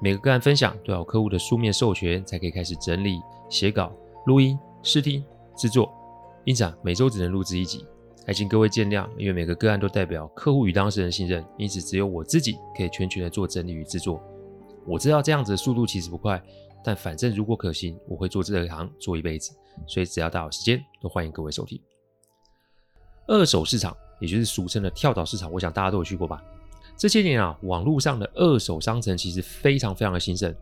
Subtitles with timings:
[0.00, 3.92] 每个个案分享都要有客户的书面授权，才可以开始整理、写稿、
[4.26, 5.24] 录音、试听、
[5.56, 5.90] 制作。
[6.44, 7.86] 因此啊，每周只能录制一集，
[8.26, 9.08] 还请各位见谅。
[9.16, 14.22] 因为每个个案都代表客户与当事人信任，因此只有我自己可以全权的做整理与制作。
[14.86, 16.42] 我知道这样子的速度其实不快，
[16.84, 19.56] 但反正如果可行，我会做这一行做一辈子。
[19.86, 21.80] 所以只要大有时间，都欢迎各位收听。
[23.26, 26.44] 二手市场，也就是俗称的跳蚤市场，我想大家都有去过吧？
[26.96, 30.54] 这些年啊，网络上的二手商城其实非常非常的兴盛，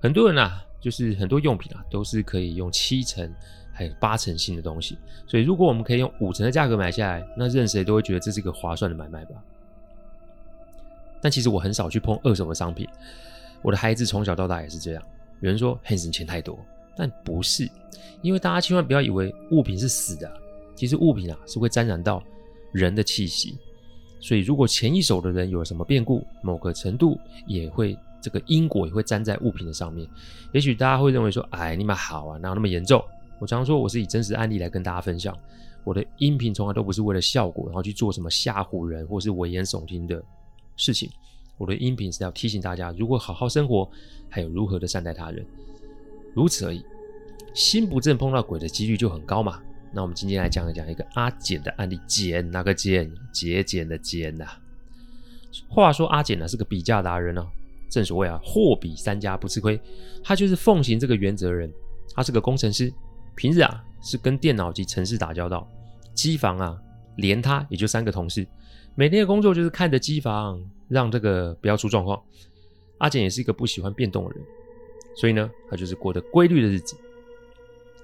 [0.00, 3.32] 很多人啊，就是很多用品啊，都是可以用七成
[3.72, 4.98] 还有八成新的东西。
[5.26, 9.36] 所以，如果我们可以用五成的价格买下来，那任谁都会觉得这是一个划算的买卖吧。
[11.22, 12.86] 但其实我很少去碰二手的商品，
[13.62, 15.02] 我的孩子从小到大也是这样。
[15.40, 16.58] 有人说 Hans 钱太多，
[16.96, 17.68] 但不是，
[18.22, 20.30] 因为大家千万不要以为物品是死的，
[20.74, 22.22] 其实物品啊是会沾染到
[22.72, 23.56] 人的气息。
[24.18, 30.08] 所以，如果前一手的人有什么变故，某个程度也会这个因果也会粘在物品的上面。
[30.52, 33.02] 也许大家会认为说，哎，你们好啊，哪有那么严重？
[33.38, 35.36] 我常说，我是以真实案例来跟大家分享。
[35.84, 40.20] 我的音频从来都不是为了效果，然后去做什么吓唬人或是危言耸听的
[40.76, 41.08] 事情。
[41.58, 43.88] 我的音频是要提醒大家，如果好好生活，
[44.28, 45.46] 还有如何的善待他人，
[46.34, 46.84] 如此而已。
[47.54, 49.62] 心不正碰到鬼的几率就很高嘛。
[49.96, 54.60] 那我们今天来讲一讲一个阿简的案例，简那个简，节俭的俭呐、啊。
[55.70, 57.46] 话说阿简呢是个比价达人哦，
[57.88, 59.80] 正所谓啊，货比三家不吃亏，
[60.22, 61.72] 他就是奉行这个原则的人。
[62.14, 62.92] 他是个工程师，
[63.34, 65.66] 平日啊是跟电脑及程式打交道，
[66.12, 66.78] 机房啊
[67.16, 68.46] 连他也就三个同事，
[68.96, 72.22] 每天的工作就是看着机房，让这个不要出状况。
[72.98, 74.44] 阿简也是一个不喜欢变动的人，
[75.16, 76.94] 所以呢，他就是过得规律的日子，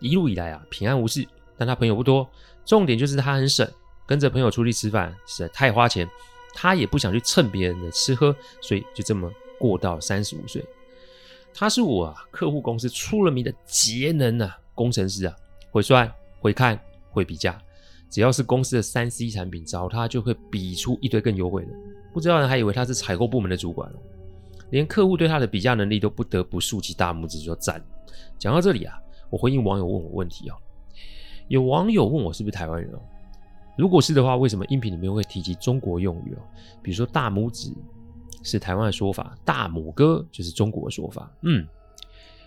[0.00, 1.28] 一路以来啊平安无事。
[1.62, 2.28] 但他朋友不多，
[2.64, 3.64] 重点就是他很省，
[4.04, 6.10] 跟着朋友出去吃饭实在太花钱，
[6.52, 9.30] 他也不想去蹭别人的吃喝，所以就这么
[9.60, 10.64] 过到三十五岁。
[11.54, 15.36] 他是我啊客户公司出了名的节能啊工程师啊，
[15.70, 16.76] 会算会看
[17.12, 17.56] 会比价，
[18.10, 21.68] 只要是公司的三 C 产品，找他就会比出一堆更优惠的。
[22.12, 23.88] 不知道人还以为他是采购部门的主管，
[24.70, 27.80] 连客户对他的比价能力都不得不竖起大拇指说赞。
[28.36, 28.98] 讲到这里啊，
[29.30, 30.56] 我回应网友问我问题啊。
[31.48, 32.98] 有网友问我是不是台湾人哦？
[33.76, 36.38] 如果是的话，为什么音频里面会提及中国用语哦？
[36.82, 37.72] 比如说大拇指
[38.42, 41.30] 是台湾的说法，大拇哥就是中国的说法。
[41.42, 41.66] 嗯，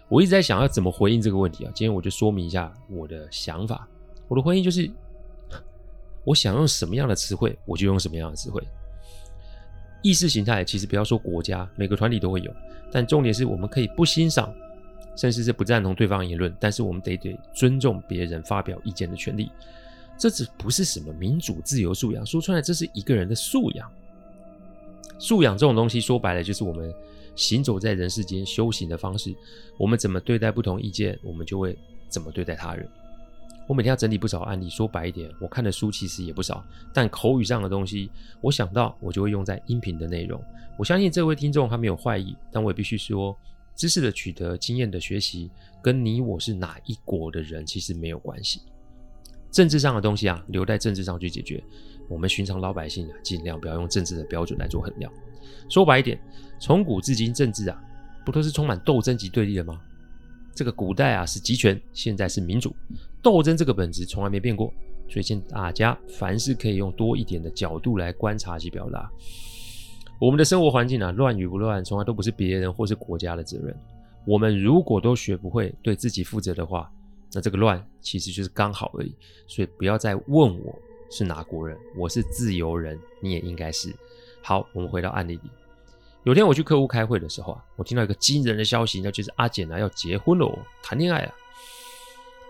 [0.08, 1.72] 我一直在想要怎么回应这个问题啊。
[1.74, 3.88] 今天我就说明一下我的想法。
[4.28, 4.90] 我的回应就是，
[6.24, 8.62] 我想用什么样的词汇，我就用什么样的词汇。
[10.04, 12.52] 意识形态其实不要说国家，每个团体都会有，
[12.92, 14.54] 但重点是我们可以不欣赏。
[15.16, 19.50] 甚至是不赞同对方言论，但是我们得得尊重别人发表意见的权利。
[20.18, 23.92] 这只不是什么民主自由素养，说出来这是一个人的素养。
[25.20, 26.94] 素养这种东西说白了就是我们
[27.36, 29.36] 行走在人世间修行的方式。
[29.78, 31.78] 我们怎么对待不同意见，我们就会
[32.08, 32.88] 怎么对待他人。
[33.68, 38.10] 我每天要整理不少案例，说白一点，我看的书其实也不少，但口语上的东西，
[38.40, 40.42] 我想到我就会用在音频的内容。
[40.78, 43.36] 我相信这位听众他没有坏意，但我也必须说。
[43.76, 45.52] 知识的取得、经验的学习，
[45.84, 48.62] 跟你我是哪一国的人其实没有关系。
[49.52, 51.64] 政治上的东西啊，留在政治上去解决。
[52.10, 55.12] 我们寻常老百姓啊，尽量不要用政治的标准来做衡量。
[55.70, 56.20] 说白一点，
[56.60, 57.82] 从古至今，政治啊，
[58.26, 59.82] 不都是充满斗争及对立的吗？
[60.54, 62.76] 这个古代啊是集权，现在是民主，
[63.22, 64.74] 斗争这个本质从来没变过。
[65.10, 69.10] 所以，请大家凡事可以用多一点的角度来观察及表达。
[70.20, 73.76] 我们的生活环境啊，乱与不乱，从来都不是别人或是国家的责任。
[74.26, 76.90] 我们如果都学不会对自己负责的话，
[77.34, 79.14] 那这个乱其实就是刚好而已。
[79.46, 80.74] 所以不要再问我
[81.12, 83.94] 是哪国人，我是自由人，你也应该是。
[84.42, 85.50] 好，我们回到案例里。
[86.24, 91.34] 有天我去客户开会的时候啊，我听到一个惊人的消息，那就是阿简啊要结婚了，谈恋爱了。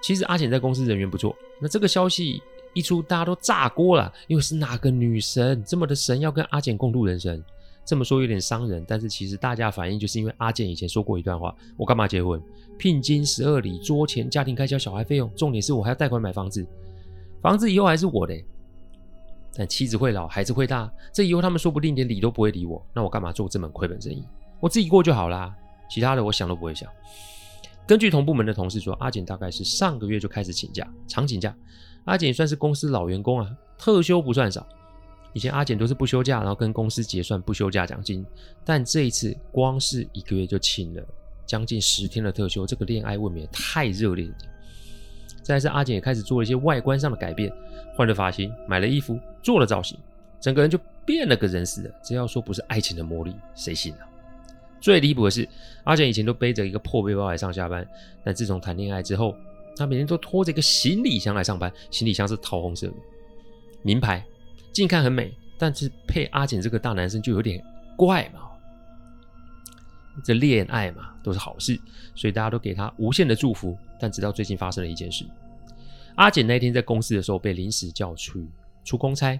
[0.01, 2.41] 其实阿简在公司人缘不错，那这个消息
[2.73, 7.43] 一出，大家都炸锅了，因为是哪个女神这么的神要跟阿简共度人生？
[7.85, 12.41] 这么说有点伤人，但是其实大家反应就是因为阿健以前说过一段话：我干嘛结婚？
[12.77, 16.65] 聘金十二里，桌钱、家庭开销、小孩费用，重点是我还要贷款买房子，
[17.41, 18.35] 房子以后还是我的。
[19.55, 24.21] 但妻子会老，孩子会大，这以后他们说不定连理都不会理我，那我干嘛做这门亏本生意？
[24.59, 25.53] 我自己过就好啦，
[25.89, 26.89] 其他的我想都不会想。
[27.87, 31.55] 根据同部门的同事说，阿简大概是上个月就开始请假，常请假。
[32.05, 34.67] 阿简也算是公司老员工啊，特休不算少。
[35.35, 38.25] 以前阿简都是不休假，然后跟公司结算不休假奖金，
[38.63, 41.03] 但这一次光是一个月就请了
[41.45, 44.33] 将近十天的特休，这个恋爱未免太热烈了。
[45.43, 47.51] 再是阿简也开始做了一些外观上的改变，
[47.97, 49.99] 换了发型，买了衣服，做了造型，
[50.39, 51.93] 整个人就变了个人似的。
[52.01, 54.07] 只要说不是爱情的魔力，谁信啊？
[54.79, 55.45] 最离谱的是，
[55.83, 57.85] 阿简以前都背着一个破背包来上下班，
[58.23, 59.35] 但自从谈恋爱之后，
[59.75, 62.93] 他每天都拖着一个行李箱来上班，行李箱是桃红色的，
[63.81, 64.25] 名牌，
[64.75, 67.63] 近看很美，但是配阿简这个大男生就有点
[67.95, 68.41] 怪嘛。
[70.23, 71.79] 这恋爱嘛，都是好事，
[72.13, 73.77] 所以大家都给他无限的祝福。
[73.97, 75.25] 但直到最近发生了一件事，
[76.15, 78.45] 阿简那天在公司的时候被临时叫去
[78.83, 79.39] 出公差，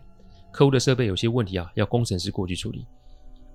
[0.52, 2.86] 客户的设备有些问题啊，要工程师过去处理。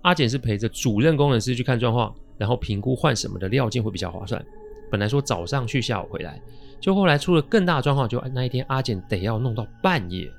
[0.03, 4.45] 阿简是陪着主任工程师去看状况，然后评估换什么的料件会比较划算。
[4.91, 6.41] 本来说早上去，下午回来，
[6.81, 10.31] 就后来出了更大的状况，就那一天阿简得要弄到半夜。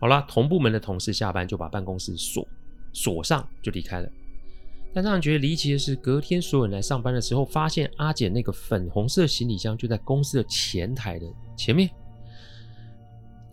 [0.00, 2.46] 好啦，同部门的同事下班就把办公室锁
[2.92, 4.08] 锁上，就离开了。
[4.92, 11.26] 但让人觉得离奇的是，隔天所有人来上班的时候，发现阿简那个粉红色行李箱就在公司的前台的
[11.56, 11.90] 前面。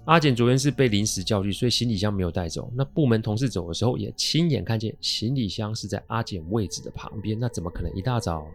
[0.05, 2.71] 阿简昨天是被临时叫去，所以行李箱没有带走。
[2.75, 7.39] 那部门同事走的时候也亲眼看见行李箱是在阿简位置的旁边。
[7.39, 8.45] 那怎么可能一大早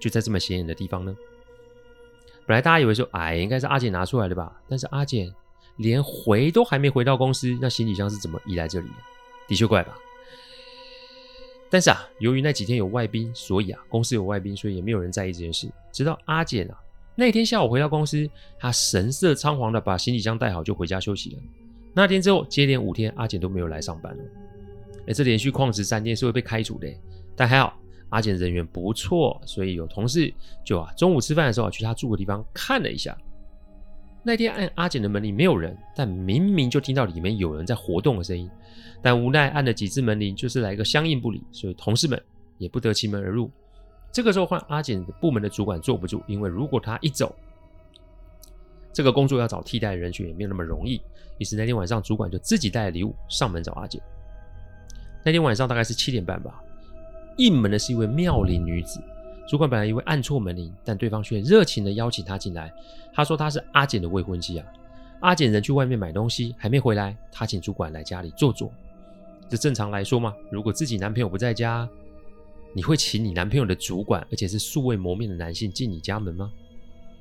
[0.00, 1.16] 就在这么显眼的地方呢？
[2.46, 4.60] 本来大家以为说，哎，应该是阿简拿出来的吧？
[4.68, 5.32] 但是阿简
[5.78, 8.94] 连回都还没回到公司，那行李箱是怎么移来这里的？
[9.48, 9.98] 的确怪吧？
[11.70, 15.68] 但是啊，由于那几天有外宾，所以啊，公司有外宾，所以也没有人在意这件事。
[15.92, 16.78] 直到阿简啊。
[17.14, 21.38] 那天下午回到公司，他神色仓皇的把行李箱带好就回家休息了。
[21.92, 24.22] 那天之后，接连五天，阿简都没有来上班了。
[25.08, 26.88] 哎，这连续旷职三天是会被开除的。
[27.36, 27.78] 但还好，
[28.08, 30.32] 阿简人缘不错，所以有同事
[30.64, 33.16] 就啊，中午吃饭的时候啊，去他住的地方看了一下。
[34.22, 38.50] 那天按阿简的门铃没有人，但明明就听到里面有人在活动的声音。
[39.00, 42.20] 但无奈按了几次门铃，就是来个相应不理，所以同事们
[42.58, 43.50] 也不得其门而入。
[44.10, 47.34] 这个时候换阿简的部门的主管坐不住，因为如果他一走，
[48.92, 51.00] 这个工作要找替代的人选也没有那么容易。
[51.38, 54.02] 于是那天晚上，主管就自己带了礼物上门找阿简。
[55.24, 56.60] 那天晚上大概是七点半吧，
[57.36, 59.00] 应门的是一位妙龄女子。
[59.48, 62.72] 主管本来以为按错门铃，但对方却热情的邀请他进来。
[63.12, 64.66] 他说他是阿简的未婚妻啊。
[65.20, 68.70] 阿简人去外面买东西还没回来，他请主管来家里坐坐。
[69.48, 71.88] 这正常来说嘛，如果自己男朋友不在家。
[72.74, 76.52] 你会请你男朋友的主管，而且是素未谋面的男性进你家门吗？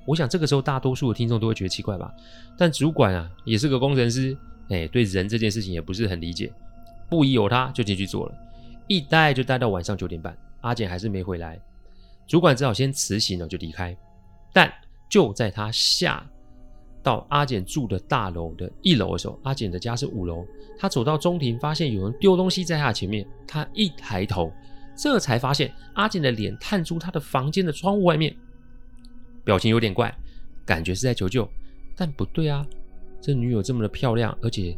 [0.06, 2.14] 我想这个时候大多数的听众都会觉得奇怪吧。
[2.58, 4.38] 但主管啊，也是个工程师，
[4.68, 6.52] 哎，对人这件事情也不是很理解，
[7.10, 8.36] 不疑有他，就进去坐了，
[8.88, 11.58] 一待就待到晚上九点半，阿简还是没回来，
[12.28, 13.98] 主管只好先辞行了就离开。
[14.54, 14.72] 但
[15.10, 16.28] 就在他下
[17.02, 20.46] 到阿简住的大楼的一楼的时候，阿简的家是五楼，
[20.78, 24.52] 他走到中庭，发现有人丢东西在他前面，他一抬头。
[24.96, 28.36] 这才发现阿简的脸探出他的房间的窗户外面，
[29.44, 30.12] 表情有点怪，
[30.66, 31.48] 感觉是在求救。
[31.96, 32.66] 但不对啊，
[33.22, 34.76] 这女友这么的漂亮，而且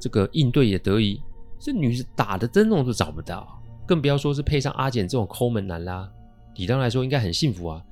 [0.00, 1.22] 这个应对也得宜，
[1.60, 3.56] 这女子打的灯笼都找不到，
[3.86, 6.10] 更不要说是配上阿简这种抠门男啦。
[6.56, 7.82] 理当来说应该很幸福啊，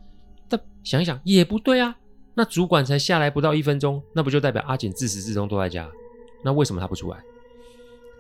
[0.48, 1.96] 但想一想也不对啊。
[2.34, 5.90] 那主管才下来不到一分钟，那不就代表阿简自始至终都在家？
[6.44, 7.18] 那为什么他不出来？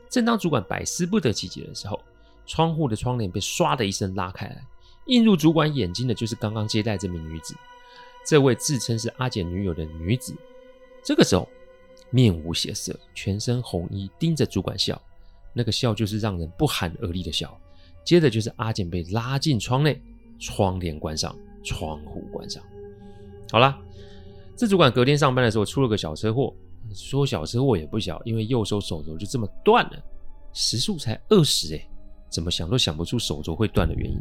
[0.08, 2.00] 正当主管百思不得其解的时候。
[2.46, 4.60] 窗户的窗帘被唰的一声拉开来，
[5.06, 7.54] 映入主管眼睛的就是刚刚接待这名女子。
[8.26, 10.34] 这位自称是阿简女友的女子，
[11.04, 11.48] 这个时候
[12.10, 15.00] 面无血色，全身红衣，盯着主管笑。
[15.52, 17.56] 那个笑就是让人不寒而栗的笑。
[18.04, 20.02] 接着就是阿简被拉进窗内，
[20.40, 21.32] 窗帘关上，
[21.62, 22.60] 窗户关上。
[23.52, 23.78] 好啦，
[24.56, 26.52] 这主管隔天上班的时候出了个小车祸，
[26.92, 30.02] 说小车祸也不小，因为右手手肘就这么断了，
[30.52, 31.86] 时速才二十哎。
[32.28, 34.16] 怎么想都想不出手肘会断的原因。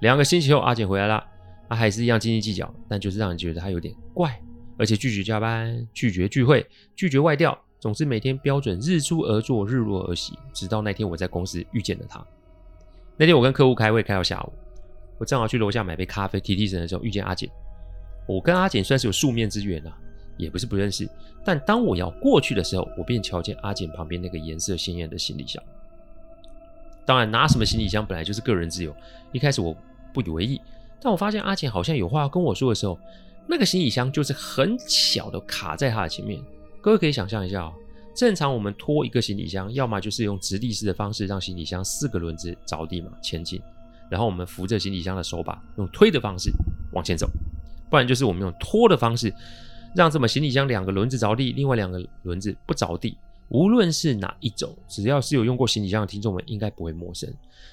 [0.00, 1.22] 两个星期后，阿简回来了，
[1.68, 4.40] 他还是一样斤斤计较，但就是让人觉得他有点怪，
[4.78, 6.66] 而且拒绝加班、拒绝聚会、
[6.96, 10.38] 拒绝外调，总之每天标准日出而作，日落而息。
[10.54, 12.26] 直到那天我在公司遇见了他。
[13.18, 14.52] 那天我跟客户开会开到下午，
[15.18, 17.48] 我正好去楼下买杯咖啡提提神的时候遇见阿简。
[18.26, 19.98] 我跟阿简算是有数面之缘啊，
[20.36, 21.08] 也不是不认识。
[21.44, 25.62] 但当我要过去的时候，我便瞧见阿简旁边那个颜色鲜艳的行李箱。
[27.06, 28.94] 当然，拿什么行李箱本来就是个人自由。
[29.32, 29.74] 一开始我
[30.12, 30.60] 不以为意，
[31.00, 32.98] 但我发现阿简好像有话要跟我说的时候，
[33.46, 36.38] 那个行李箱就是很巧的卡在他的前面。
[36.82, 37.72] 各位可以想象一下哦，
[38.14, 43.58] 正常我们拖一个行李箱，要么就是用直立式的方式让行李箱四个轮子着地嘛前进，
[44.10, 46.50] 然后我们扶着行李箱的手把，用推的方式
[46.92, 47.28] 往前走。
[47.90, 49.32] 不然就是我们用拖的方式，
[49.94, 53.16] 让这么行李箱两个轮子着地，另外两个轮子不着地。
[53.48, 57.32] 无论是哪一种，只要是有用过行李箱的听众们，应该不会陌生。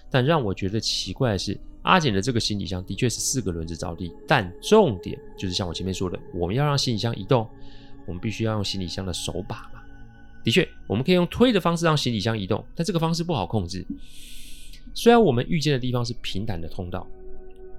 [0.10, 7.46] 但让我觉得奇怪的是，阿简的这个行李箱的确是四个轮子着地，但重点就是像我前面说的，我们要让行李箱移动，
[8.08, 9.82] 我们必须要用行李箱的手把嘛。
[10.46, 13.86] 的确，我们可以用推的方式让行李箱移动，但这个方式不好控制。
[14.94, 17.06] 虽然我们遇见的地方是平坦的通道，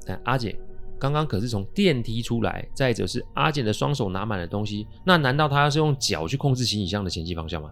[0.04, 0.58] 但阿简
[0.98, 7.70] 刚刚可是从电梯出来，再者是阿简的双手拿满了东西，那难道他要是用脚去控制行李箱的前进方向吗？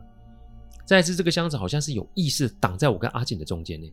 [0.86, 3.90] 再次，这个箱子好像是有意识挡在我跟阿简的中间呢。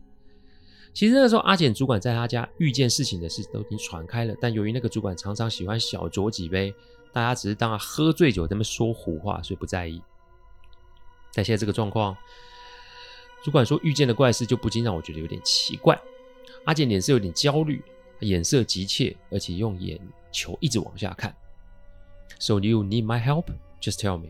[0.92, 6.74] 其实那个时候，阿简主管在他家遇见事情的事都已经传开了，但由于那个主管常常喜欢小酌几杯，
[7.10, 10.02] 大家只是当他喝醉酒在那说胡话，所以不在意。
[11.32, 12.14] 但现在这个状况，
[13.42, 16.00] 主管说遇见的怪事，就不禁让我觉得有点奇怪。
[16.64, 17.82] 阿简脸色有点焦虑，
[18.20, 21.34] 眼色急切，而且用眼球一直往下看。
[22.38, 23.46] So you need my help?
[23.80, 24.28] Just tell me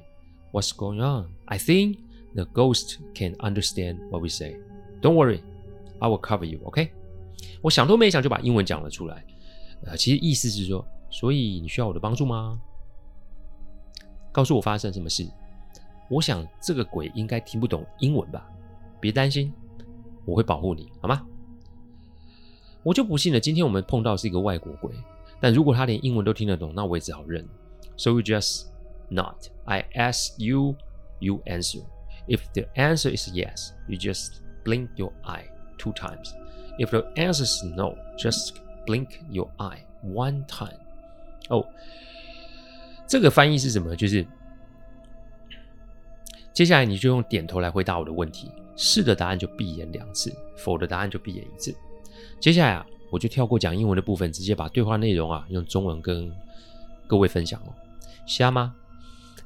[0.52, 1.30] what's going on.
[1.46, 1.98] I think.
[2.34, 4.56] The ghost can understand what we say.
[5.02, 5.42] Don't worry,
[5.98, 6.58] I will cover you.
[6.64, 6.90] OK？
[7.60, 9.22] 我想都没想就把英文讲了出来。
[9.84, 12.58] 呃，其实意思是说，所以你需要我的帮助吗？
[14.32, 15.28] 告诉我发生什么事。
[16.08, 18.50] 我想这个鬼应该听不懂英文吧？
[19.02, 19.52] 别担心，
[20.24, 21.26] 我会保护你，好吗？
[22.84, 24.92] 我就不信了，今天我们碰到是一个外国鬼，
[25.40, 27.44] 但如果他连英文都听得懂，那我也只好认。
[27.96, 28.66] So you just
[29.08, 29.48] not.
[29.64, 30.76] I ask you,
[31.18, 31.82] you answer.
[32.28, 35.46] If the answer is yes, you just blink your eye
[35.78, 36.32] two times.
[36.78, 38.52] If the answer is no, just
[38.86, 40.78] blink your eye one time.
[41.48, 41.66] 哦，
[43.08, 43.96] 这个翻译是什么？
[43.96, 44.24] 就是
[46.52, 48.50] 接下来你就用点头来回答我的问题。
[48.76, 51.74] 是的答案就闭眼两次，否的答案就闭眼一次。
[52.40, 56.30] 接下来啊，我就跳过讲英文的部分，直接把对话内容啊用中文跟
[57.06, 57.74] 各位分享哦。
[58.26, 58.74] 瞎吗？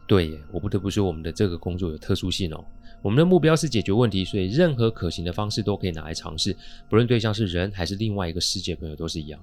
[0.06, 2.64] 对耶，我不得不说，我们的这个工作有特殊性哦。
[3.02, 6.56] 我们的目标是解决问题，所以任何可行的方式都可以拿来尝试，
[6.88, 9.40] 不论对象是人还是另外一个世界朋友都是一样。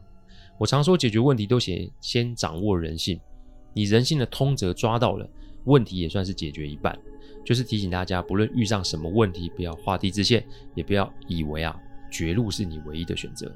[0.58, 3.20] 我常说，解决问题都先先掌握人性，
[3.74, 5.28] 你人性的通则抓到了，
[5.66, 6.98] 问题也算是解决一半。
[7.46, 11.78] 就是提醒大家，不论遇上什么问题，不要画地自限，也不要以为啊
[12.10, 13.52] 绝路是你唯一的选择。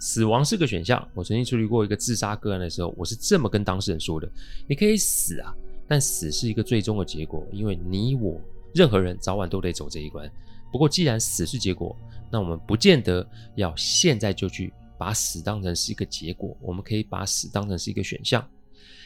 [0.00, 1.06] 死亡是个选项。
[1.12, 4.26] 我曾经处理过一个自杀个案的时候，我是这么跟当事人说的：
[4.66, 5.54] 你可以死啊。
[5.86, 8.40] 但死是一个最终的结果，因为你我
[8.72, 10.30] 任何人早晚都得走这一关。
[10.72, 11.94] 不过，既然死是结果，
[12.30, 18.42] 那我们不见得要现在就去把死当成是一个结果，我们可以把死当成是一个选项。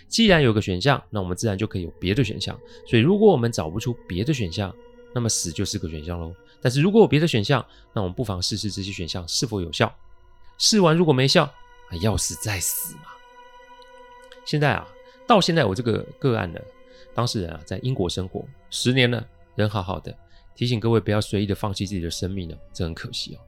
[0.09, 2.59] 既然有个选项，那我们自然就可以有别的选项。
[2.87, 4.75] 所以，如果我们找不出别的选项，
[5.15, 6.35] 那么死就是个选项喽。
[6.61, 9.93] 但是如果有别的选项，那我们不妨试试这些选项是否有效。
[10.59, 11.53] 试完如果没效，
[12.01, 13.03] 要死再死嘛。
[14.45, 14.87] 现在啊，
[15.27, 16.61] 到现在我这个个案呢。
[17.15, 20.13] 当事人啊，在英国生活十年了，人好好的。
[20.57, 23.39] 提醒各位不要随意的放弃自己的生命呢，这很可惜哦。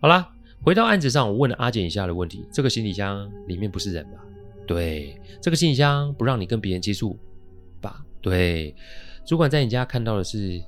[0.00, 0.30] 好啦，
[0.62, 4.20] 回到案子上，我问了阿简以下的问题：这个行李箱里面不是人吧？
[4.68, 5.20] 对。
[5.42, 7.18] 这个行李箱不让你跟别人接触
[7.80, 8.04] 吧？
[8.20, 8.72] 对。
[9.26, 10.62] 主管在你家看到的是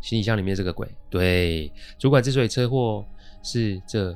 [0.00, 0.88] 行李箱里面这个鬼？
[1.08, 1.70] 对。
[1.98, 3.04] 主管之所以车祸，
[3.42, 4.12] 是这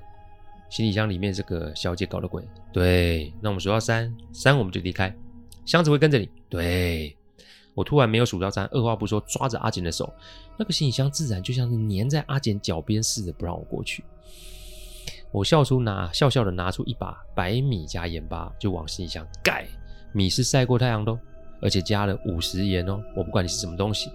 [0.68, 2.42] 行李箱里面这个小姐搞的鬼？
[2.72, 3.32] 对。
[3.40, 5.14] 那我们数到三，三我们就离开，
[5.64, 6.28] 箱子会跟着你？
[6.48, 7.16] 对。
[7.74, 10.12] 我突然没有数到三，二话不说抓着阿简的手，
[10.58, 14.04] 那个行李箱自然就像是粘在阿简脚边似的，不让我过去。
[15.32, 19.66] 我笑出拿笑笑的拿出一把白米加盐巴，就往行李箱盖。
[20.12, 21.18] 米是晒过太阳的，哦
[21.60, 23.00] 而且加了五十盐哦。
[23.14, 24.10] 我不管你是什么东西，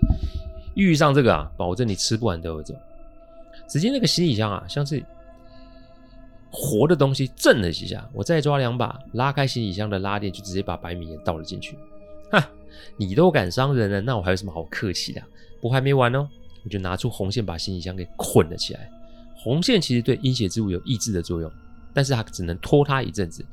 [0.75, 2.79] 遇上这个啊，保证你吃不完兜着走。
[3.67, 5.03] 只见那个行李箱啊，像是
[6.51, 11.77] 活的东西震了几下，我再抓两把，拉开行李箱的拉链，就直接把白米也倒了进去。
[12.31, 12.45] 哈。
[12.97, 15.21] 你都敢伤人了，那我还有什么好客气的？
[15.61, 16.27] 不还没完哦，
[16.63, 18.91] 我就拿出红线把行李箱给捆了起来。
[19.45, 21.51] 红线其实对阴邪之物有抑制的作用，
[21.93, 23.45] 但是它只能拖它一阵子。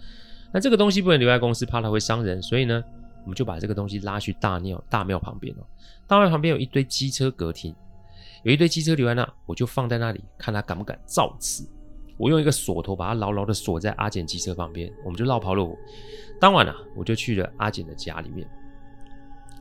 [0.51, 2.83] 那这个东西不能留在公司，怕它会伤人，所以呢，
[3.25, 5.67] 我们就把这个东西拉去大庙大庙旁边哦。
[6.07, 7.75] 大庙旁边有一堆机车隔停，
[8.43, 11.69] 有一堆机车留在那，我就放在那里，看它敢不敢造次。
[12.17, 15.77] 我用一个锁头把它牢牢的锁在阿简机车旁边，我们就绕跑了。
[16.41, 18.49] 当晚啊，我就去了阿简的家里面。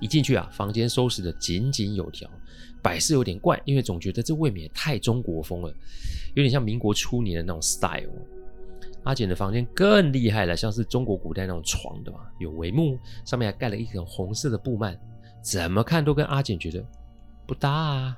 [0.01, 2.29] 一进去啊，房间收拾得井井有条，
[2.81, 5.69] 摆设有点怪，因为总觉得这未免太中国风了，
[6.33, 8.09] 有点像民国初年的那种 style。
[9.03, 14.97] 阿简的房间更厉害了，像是中国古代那种床的嘛，有帷幕，上面还盖了一层红色的布幔，
[15.41, 16.83] 怎么看都跟阿简觉得
[17.47, 18.17] 不搭啊。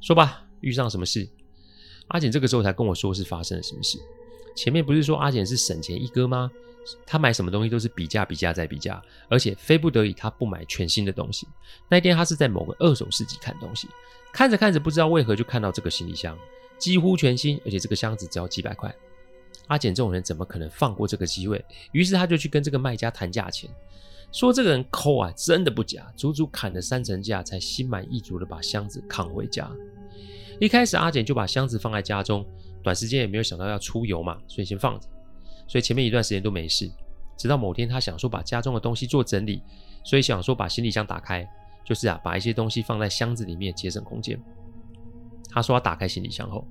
[0.00, 1.28] 说吧，遇上什么事？
[2.08, 3.98] 阿简这个时候才跟我说是发生了什么事。
[4.54, 6.50] 前面不是说阿简是省钱一哥吗？
[7.06, 11.46] 他买什么东西都是比价、比价再比价，而且非不得已他不买全新的东西。
[11.88, 13.88] 那一天他是在某个二手市集看东西，
[14.32, 16.36] 看着看着不知道为何就看到这个行李箱，
[16.78, 18.94] 几乎全新，而且这个箱子只要几百块。
[19.68, 21.64] 阿简这种人怎么可能放过这个机会？
[21.92, 23.70] 于是他就去跟这个卖家谈价钱，
[24.32, 29.70] 说这个人抠啊，真的不假，足足砍了三成价才心满意足的把箱子扛回家。
[30.60, 32.44] 一开始阿简就把箱子放在家中，
[32.82, 35.08] 短时间也没有想到要出游嘛，所以先放着。
[35.72, 36.86] 所以前面一段时间都没事，
[37.34, 39.62] 直到某天他想说把家中的东西做整理，
[40.04, 41.48] 所以想说把行李箱打开，
[41.82, 44.38] 就是啊把一些东西放在箱子里面节省空间。
[45.48, 46.62] 他说他打开行李箱后，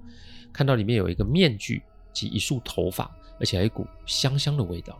[0.54, 1.82] 看到里面有一个面具
[2.14, 4.96] 及一束头发，而且还有一股香香的味道。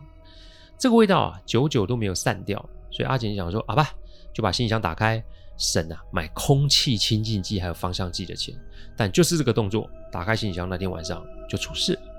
[0.76, 2.58] 这个味道啊久久都没有散掉，
[2.90, 3.94] 所以阿简想说啊吧，
[4.34, 5.22] 就把行李箱打开，
[5.56, 8.52] 省啊买空气清净剂还有芳香剂的钱。
[8.96, 12.11] 但就是这个动作，打开行李箱那天晚上就出事了。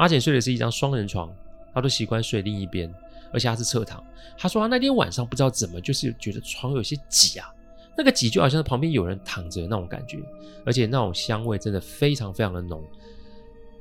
[0.00, 1.30] 阿简睡的是一张双人床，
[1.74, 2.90] 他都习惯睡另一边，
[3.34, 4.02] 而且他是侧躺。
[4.38, 7.52] 他说他那天晚上不知道怎么，就是觉得床有些挤啊，
[7.98, 10.16] 那个挤就好像旁边有人躺着那种感觉，
[10.64, 12.82] 而且那种香味真的非常非常的浓。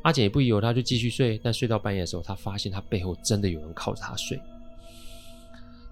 [0.01, 1.39] 阿简也不疑有他，就继续睡。
[1.41, 4.41] 但睡到半夜的时候，他发现他背后真的有人靠着他睡，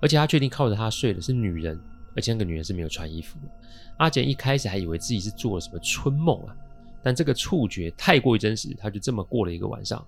[0.02, 1.80] 而且他确定靠着他睡的是女人，
[2.18, 3.48] 而且那个女人是没有穿衣服的。
[3.96, 6.56] 阿简一开始还以为自己是做了什么春梦啊，
[7.08, 10.06] 但这个触觉太过于真实，他就这么过了一个晚上。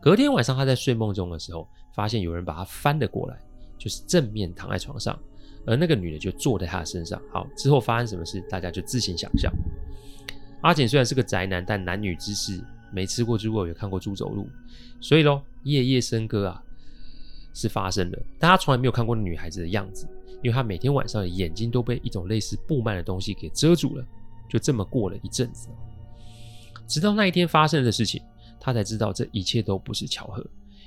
[0.00, 3.36] 隔天晚上，他在睡梦中的时候，发现有人把他翻了过来，
[3.76, 5.18] 就是正面躺在床上，
[5.66, 7.20] 而那个女的就坐在他的身上。
[7.32, 9.52] 好，之后发生什么事，大家就自行想象。
[10.60, 12.62] 阿简虽然是个宅男，但男女之事
[12.92, 14.48] 没吃过猪肉，也看过猪走路，
[15.00, 16.62] 所以咯，夜夜笙歌啊
[17.54, 20.06] 是发生的，但他从来没有看过女孩子的样子，
[20.44, 24.06] 因为他每天晚上的眼睛都被一种类似布幔的东西给遮住了。
[24.48, 25.66] 就这么过了一阵子，
[26.86, 28.22] 直到那一天发生的事情。
[28.58, 30.44] 他才知道这一切都不是巧合。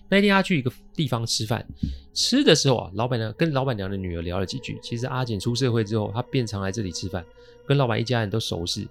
[0.09, 1.65] 那天，他去一个地方吃饭，
[2.13, 4.77] 吃的时候啊，老板娘跟老板娘的女儿聊了几句。
[4.81, 7.23] 其实阿简出社会之后，他便常来这里吃饭，
[7.65, 8.85] 跟老板一家人都熟识。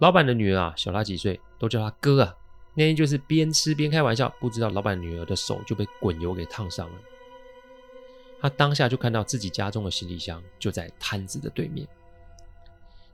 [0.00, 2.34] 老板的女儿啊，小他几岁，都叫他哥啊。
[2.74, 6.94] 那天就是边吃边开玩笑，不知道老板女儿的手就被滚油给烫伤了。
[8.40, 11.86] 他当下就看到自己家中的行李箱就在摊子的对面。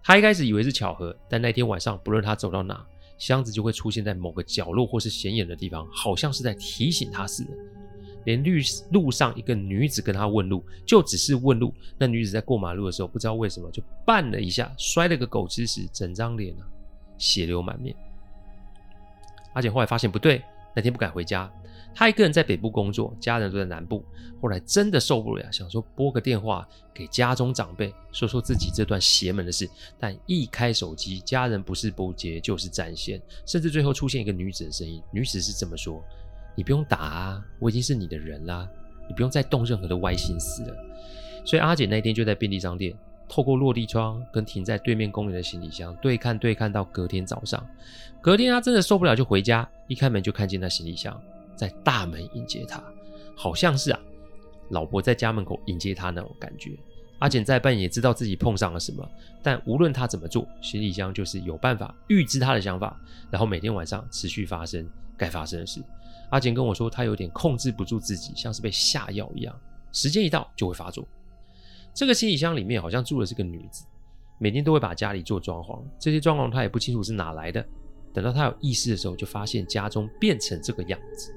[0.02, 2.84] 他一开始以为是巧合，但那天晚上，不论他走到哪，
[3.20, 7.50] 箱子就会出现在某个角落或是显眼的地方，好像是在提醒他似的。
[8.24, 11.72] 连绿路上一个女子跟他问路，就只是问路。
[11.98, 16.66] 那女子在过马路的时候，不知道为什么就绊了一下，摔了个狗吃屎，整张脸啊
[17.18, 17.94] 血流满面。
[19.52, 20.42] 阿简后来发现不对，
[20.74, 21.50] 那天不敢回家。
[21.94, 24.04] 他一个人在北部工作，家人都在南部。
[24.40, 29.68] 后来真的受不了，想说拨个电话给家中长辈，说说自己这段邪门的事。
[29.98, 35.02] 但一开手机，家人不是不接就是占线，甚至最后出现一个女子的声音。
[35.12, 36.02] 女子是这么说
[36.56, 38.66] ：“你不用打啊，我已经是你的人啦，
[39.06, 40.74] 你不用再动任何的歪心思了。”
[41.44, 42.96] 所以阿姐那天就在便利商店，
[43.28, 47.66] 透过落地窗跟停在对面公园的行李箱对看对看到隔天早上。
[48.22, 51.20] 隔天她真的受不了，就回家，一开门就看见那行李箱。
[51.60, 52.82] 在大门迎接他，
[53.36, 54.00] 好像是啊，
[54.70, 56.74] 老婆在家门口迎接他那种感觉。
[57.18, 59.06] 阿简在半也知道自己碰上了什么，
[59.42, 62.98] 但无论他怎么做，行李箱就是有办法预知他的想法，
[63.30, 65.84] 然后每天晚上持续发生该发生的事。
[66.30, 69.54] 阿简跟我说，他有点控制不住自己，像是被下药一样，
[69.92, 71.06] 时间一到就会发作。
[71.92, 73.84] 这个行李箱里面好像住的是个女子，
[74.38, 77.62] 每天都会把家里做装潢，这些装潢他也不清楚是哪来的。
[78.14, 81.32] 等到他有意识的时候，就发现家中变成这个样子。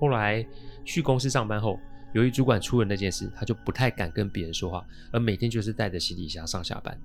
[0.00, 0.44] 后来
[0.84, 1.78] 去公司上班后，
[2.14, 6.98] 由于主管出了那件事，他就不太敢跟别人说话，而每天就是带着行李箱上下班。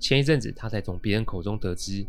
[0.00, 2.04] 前一阵子，他才从别人口中得知，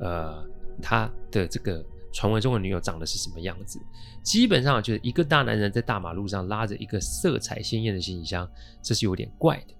[0.00, 0.44] 呃，
[0.82, 3.78] 他的这个传闻中的女友长得是什么样子。
[4.22, 8.50] 基本上就是一个大男人在大马路上拉着一个色彩鲜艳的行李箱，
[8.82, 9.74] 这是有点怪的。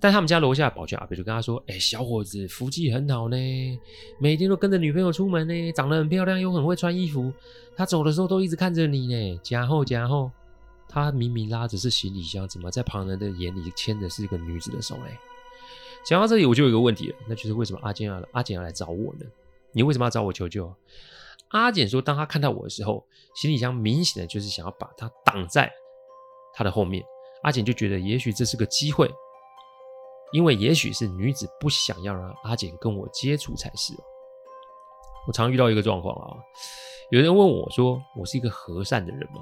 [0.00, 3.36] 但他们家楼下的保全阿伯就跟他说：“哎、小伙子，福气很好呢，
[4.20, 7.32] 每天都跟着女朋友出门呢，长得很漂亮，又很会穿衣服。
[7.76, 9.40] 他走的时候都一直看着你呢。
[9.42, 10.30] 假后假后，
[10.88, 15.16] 他明明拉着是行李箱，怎么在旁人的眼里牵的是一个女子的手嘞？”
[16.04, 19.26] 讲到这里，我就有一个问题了，那就是为什么阿简要阿简要来找我呢？
[19.72, 20.72] 你为什么要找我求救？
[21.48, 25.72] 阿简说，当他看到我的时候，行李箱明显的就是想要把他挡在
[26.54, 27.04] 他的后面。
[27.42, 29.10] 阿简就觉得，也许这是个机会。
[30.32, 33.94] 因为也许是女子不想要让阿简跟我接触才是。
[35.26, 36.36] 我常遇到一个状况啊，
[37.10, 39.40] 有人问我说：“我是一个和善的人吗？”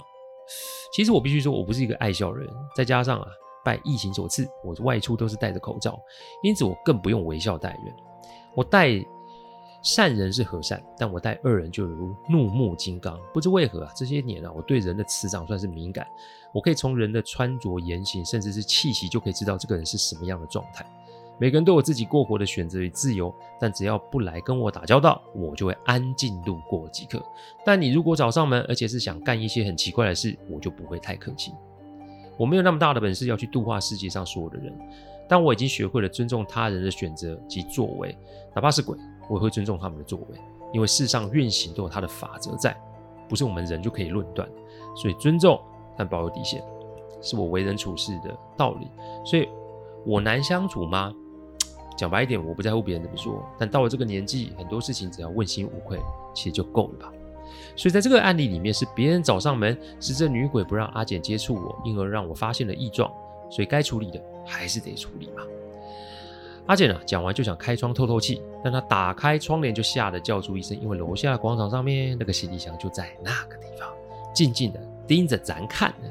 [0.94, 2.48] 其实我必须说，我不是一个爱笑的人。
[2.76, 3.26] 再加上啊，
[3.64, 5.98] 拜疫情所赐，我外出都是戴着口罩，
[6.42, 7.94] 因此我更不用微笑待人。
[8.54, 8.88] 我戴
[9.84, 13.20] 善人是和善，但我待恶人就如怒目金刚。
[13.34, 16.06] 不知为何啊，这些年啊，我对人的磁场算是敏感，
[16.54, 20.86] 我可以从人的穿着、言行，甚至是气息，就可以知道这个人是什么样的状态。
[21.36, 27.22] 每个人都有自己过活的选择与自由，但只要不来跟我打交道，我就会安静路过即可。
[27.62, 31.52] 但你如果找上门，而且是想干一些很奇怪的事，我就不会太客气。
[32.38, 34.72] 我没有那么大的本事要去度化世界上所有的人，
[35.28, 38.16] 但我已经学会了尊重他人的选择及作为，
[38.54, 38.96] 哪怕是鬼，
[39.28, 40.38] 我也会尊重他们的作为，
[40.72, 42.76] 因为世上运行都有它的法则在，
[43.28, 44.48] 不是我们人就可以论断。
[44.96, 45.60] 所以尊重，
[45.96, 46.62] 但保有底线，
[47.20, 48.88] 是我为人处事的道理。
[49.24, 49.48] 所以
[50.04, 51.12] 我难相处吗？
[51.96, 56.00] 讲白一点，我不在乎别人怎么说，但到了这个年纪，很多事情只要问心无愧，
[56.34, 57.12] 其实就够了吧。
[57.76, 63.08] 所以在这个案例里面，是别人找上门，是这女鬼不让阿简接触我，因而让我发现了异状，
[63.48, 65.42] 所以该处理的还是得处理嘛。
[66.66, 73.88] 阿简啊，讲完就想开窗透透气，但他打开窗帘就吓得叫出一声，因为楼下的广场上面那个行李箱就在那个地方，
[74.34, 76.08] 静静的盯着咱看呢。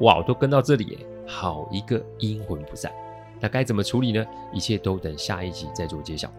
[0.00, 2.92] 哇，都跟到这里，好一个阴魂不散。
[3.40, 4.24] 那该怎么处理呢？
[4.52, 6.32] 一切都等下一集再做揭晓。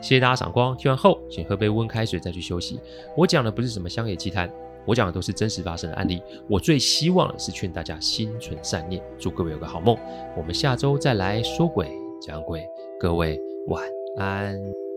[0.00, 2.80] 谢谢大家赏光，听完后请喝杯温开水再去休息。
[3.16, 4.50] 我讲的不是什么乡野奇谈，
[4.84, 6.20] 我讲的都是真实发生的案例。
[6.48, 9.96] 我最希望的是劝大家心存善念，祝各位有个好梦。
[10.36, 11.88] 我们下周再来说鬼
[12.20, 13.82] 讲鬼，各位晚
[14.16, 14.87] 安。